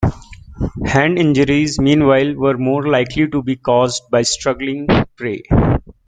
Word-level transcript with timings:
Hand 0.83 1.19
injuries, 1.19 1.79
meanwhile, 1.79 2.33
were 2.33 2.57
more 2.57 2.87
likely 2.89 3.27
to 3.27 3.43
be 3.43 3.55
caused 3.55 4.01
by 4.09 4.23
struggling 4.23 4.87
prey. 5.15 5.43